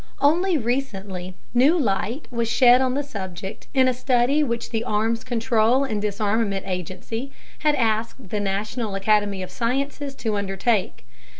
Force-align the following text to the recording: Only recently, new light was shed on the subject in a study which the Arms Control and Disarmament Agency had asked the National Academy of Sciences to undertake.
Only 0.19 0.57
recently, 0.57 1.35
new 1.53 1.77
light 1.77 2.27
was 2.31 2.49
shed 2.49 2.81
on 2.81 2.95
the 2.95 3.03
subject 3.03 3.67
in 3.71 3.87
a 3.87 3.93
study 3.93 4.41
which 4.41 4.71
the 4.71 4.83
Arms 4.83 5.23
Control 5.23 5.83
and 5.83 6.01
Disarmament 6.01 6.65
Agency 6.67 7.31
had 7.59 7.75
asked 7.75 8.29
the 8.29 8.39
National 8.39 8.95
Academy 8.95 9.43
of 9.43 9.51
Sciences 9.51 10.15
to 10.15 10.37
undertake. 10.37 11.05